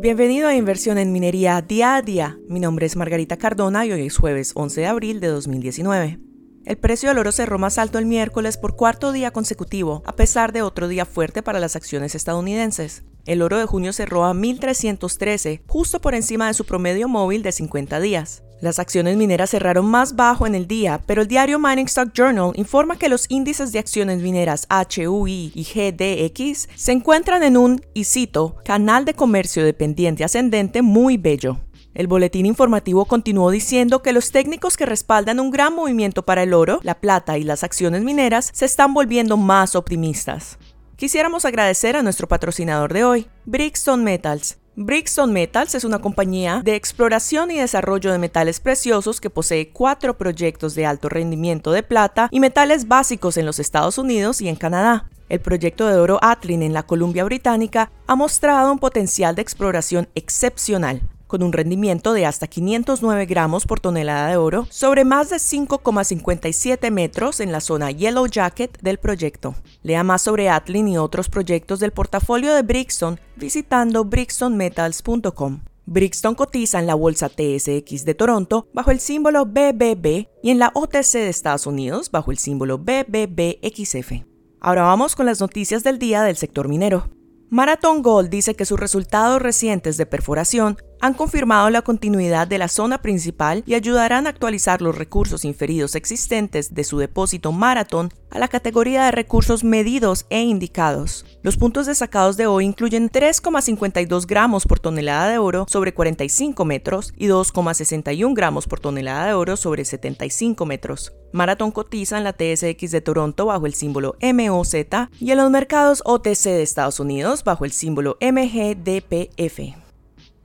[0.00, 2.38] Bienvenido a Inversión en Minería Día a Día.
[2.46, 6.20] Mi nombre es Margarita Cardona y hoy es jueves 11 de abril de 2019.
[6.66, 10.52] El precio del oro cerró más alto el miércoles por cuarto día consecutivo, a pesar
[10.52, 13.02] de otro día fuerte para las acciones estadounidenses.
[13.26, 17.50] El oro de junio cerró a 1.313, justo por encima de su promedio móvil de
[17.50, 18.44] 50 días.
[18.60, 22.50] Las acciones mineras cerraron más bajo en el día, pero el diario Mining Stock Journal
[22.56, 28.02] informa que los índices de acciones mineras HUI y GDX se encuentran en un, y
[28.02, 31.60] cito, canal de comercio dependiente ascendente muy bello.
[31.94, 36.52] El boletín informativo continuó diciendo que los técnicos que respaldan un gran movimiento para el
[36.52, 40.58] oro, la plata y las acciones mineras se están volviendo más optimistas.
[40.96, 44.58] Quisiéramos agradecer a nuestro patrocinador de hoy, Brixton Metals.
[44.80, 50.16] Brixton Metals es una compañía de exploración y desarrollo de metales preciosos que posee cuatro
[50.16, 54.54] proyectos de alto rendimiento de plata y metales básicos en los Estados Unidos y en
[54.54, 55.10] Canadá.
[55.28, 60.08] El proyecto de oro Atlin en la Columbia Británica ha mostrado un potencial de exploración
[60.14, 65.36] excepcional, con un rendimiento de hasta 509 gramos por tonelada de oro sobre más de
[65.36, 69.54] 5,57 metros en la zona Yellow Jacket del proyecto.
[69.82, 75.60] Lea más sobre Atlin y otros proyectos del portafolio de Brixton visitando brixtonmetals.com.
[75.86, 80.70] Brixton cotiza en la bolsa TSX de Toronto bajo el símbolo BBB y en la
[80.74, 84.24] OTC de Estados Unidos bajo el símbolo BBBXF.
[84.60, 87.08] Ahora vamos con las noticias del día del sector minero.
[87.50, 92.68] Marathon Gold dice que sus resultados recientes de perforación han confirmado la continuidad de la
[92.68, 98.38] zona principal y ayudarán a actualizar los recursos inferidos existentes de su depósito Marathon a
[98.38, 101.24] la categoría de recursos medidos e indicados.
[101.42, 107.12] Los puntos destacados de hoy incluyen 3,52 gramos por tonelada de oro sobre 45 metros
[107.16, 111.12] y 2,61 gramos por tonelada de oro sobre 75 metros.
[111.32, 114.74] Marathon cotiza en la TSX de Toronto bajo el símbolo MOZ
[115.20, 119.87] y en los mercados OTC de Estados Unidos bajo el símbolo MGDPF.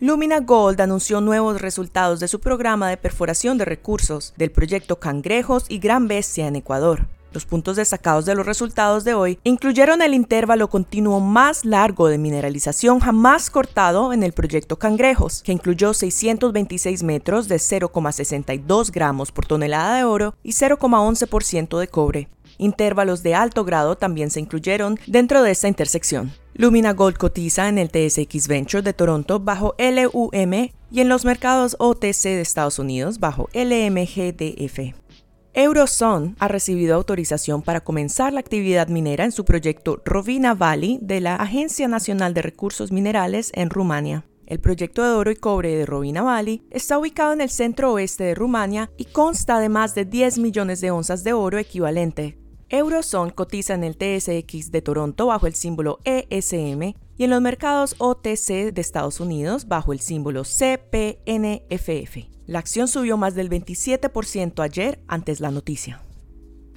[0.03, 5.63] Lumina Gold anunció nuevos resultados de su programa de perforación de recursos del proyecto Cangrejos
[5.69, 7.07] y Gran Bestia en Ecuador.
[7.31, 12.17] Los puntos destacados de los resultados de hoy incluyeron el intervalo continuo más largo de
[12.17, 19.45] mineralización jamás cortado en el proyecto Cangrejos, que incluyó 626 metros de 0,62 gramos por
[19.45, 22.27] tonelada de oro y 0,11% de cobre.
[22.63, 26.31] Intervalos de alto grado también se incluyeron dentro de esta intersección.
[26.53, 31.75] Lumina Gold cotiza en el TSX Venture de Toronto bajo LUM y en los mercados
[31.77, 34.95] OTC de Estados Unidos bajo LMGDF.
[35.53, 41.19] Eurozone ha recibido autorización para comenzar la actividad minera en su proyecto Rovina Valley de
[41.19, 44.23] la Agencia Nacional de Recursos Minerales en Rumania.
[44.45, 48.23] El proyecto de oro y cobre de Rovina Valley está ubicado en el centro oeste
[48.23, 52.37] de Rumania y consta de más de 10 millones de onzas de oro equivalente,
[52.73, 57.93] Eurozone cotiza en el TSX de Toronto bajo el símbolo ESM y en los mercados
[57.99, 62.17] OTC de Estados Unidos bajo el símbolo CPNFF.
[62.47, 66.01] La acción subió más del 27% ayer antes la noticia.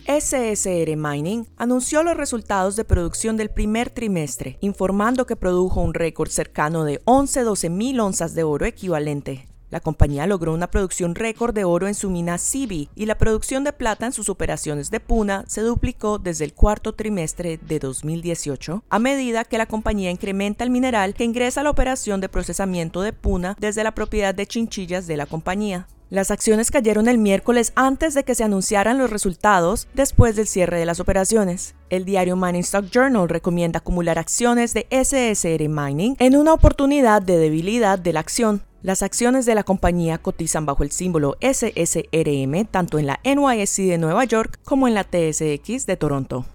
[0.06, 6.28] SSR Mining anunció los resultados de producción del primer trimestre, informando que produjo un récord
[6.28, 11.65] cercano de 11-12 mil onzas de oro equivalente, la compañía logró una producción récord de
[11.65, 15.44] oro en su mina Sibi y la producción de plata en sus operaciones de Puna
[15.49, 20.71] se duplicó desde el cuarto trimestre de 2018 a medida que la compañía incrementa el
[20.71, 25.06] mineral que ingresa a la operación de procesamiento de Puna desde la propiedad de chinchillas
[25.06, 25.88] de la compañía.
[26.09, 30.78] Las acciones cayeron el miércoles antes de que se anunciaran los resultados después del cierre
[30.78, 31.75] de las operaciones.
[31.91, 37.38] El diario Mining Stock Journal recomienda acumular acciones de SSR Mining en una oportunidad de
[37.38, 38.62] debilidad de la acción.
[38.86, 43.98] Las acciones de la compañía cotizan bajo el símbolo SSRM tanto en la NYSE de
[43.98, 46.47] Nueva York como en la TSX de Toronto.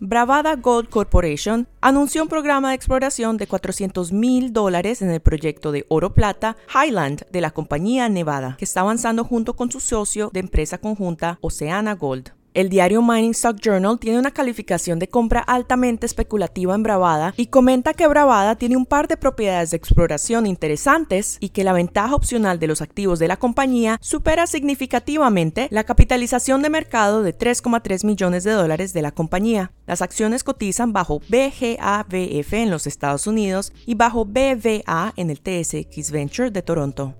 [0.00, 5.70] Bravada Gold Corporation anunció un programa de exploración de 400 mil dólares en el proyecto
[5.70, 10.30] de oro plata Highland de la compañía Nevada, que está avanzando junto con su socio
[10.32, 12.32] de empresa conjunta Oceana Gold.
[12.58, 17.46] El diario Mining Stock Journal tiene una calificación de compra altamente especulativa en Bravada y
[17.46, 22.16] comenta que Bravada tiene un par de propiedades de exploración interesantes y que la ventaja
[22.16, 28.04] opcional de los activos de la compañía supera significativamente la capitalización de mercado de 3,3
[28.04, 29.70] millones de dólares de la compañía.
[29.86, 36.10] Las acciones cotizan bajo BGABF en los Estados Unidos y bajo BVA en el TSX
[36.10, 37.14] Venture de Toronto.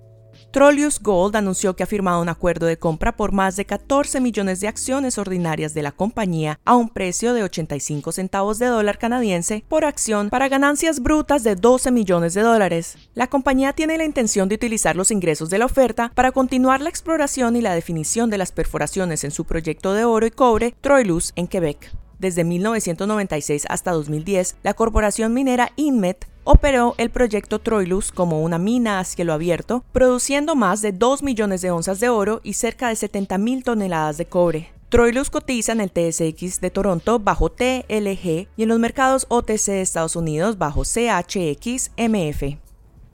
[0.51, 4.59] Trollius Gold anunció que ha firmado un acuerdo de compra por más de 14 millones
[4.59, 9.63] de acciones ordinarias de la compañía a un precio de 85 centavos de dólar canadiense
[9.67, 12.97] por acción para ganancias brutas de 12 millones de dólares.
[13.13, 16.89] La compañía tiene la intención de utilizar los ingresos de la oferta para continuar la
[16.89, 21.33] exploración y la definición de las perforaciones en su proyecto de oro y cobre Troilus
[21.35, 21.91] en Quebec.
[22.19, 28.99] Desde 1996 hasta 2010, la corporación minera Inmet operó el proyecto Troilus como una mina
[28.99, 32.95] a cielo abierto, produciendo más de 2 millones de onzas de oro y cerca de
[32.95, 34.71] 70 mil toneladas de cobre.
[34.89, 39.81] Troilus cotiza en el TSX de Toronto bajo TLG y en los mercados OTC de
[39.81, 42.57] Estados Unidos bajo CHXMF.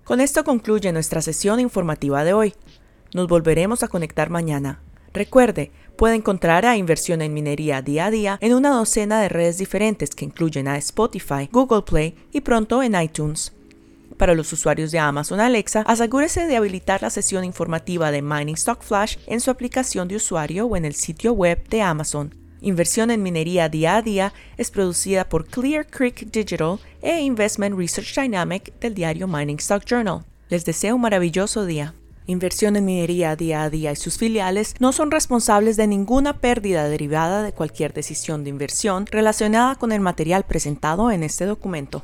[0.06, 2.54] Con esto concluye nuestra sesión informativa de hoy.
[3.14, 4.82] Nos volveremos a conectar mañana.
[5.16, 9.58] Recuerde, puede encontrar a Inversión en Minería día a día en una docena de redes
[9.58, 13.54] diferentes que incluyen a Spotify, Google Play y pronto en iTunes.
[14.18, 18.84] Para los usuarios de Amazon Alexa, asegúrese de habilitar la sesión informativa de Mining Stock
[18.84, 22.36] Flash en su aplicación de usuario o en el sitio web de Amazon.
[22.60, 28.14] Inversión en minería día a día es producida por Clear Creek Digital e Investment Research
[28.16, 30.26] Dynamic del diario Mining Stock Journal.
[30.50, 31.94] Les deseo un maravilloso día.
[32.28, 36.90] Inversión en minería día a día y sus filiales no son responsables de ninguna pérdida
[36.90, 42.04] derivada de cualquier decisión de inversión relacionada con el material presentado en este documento.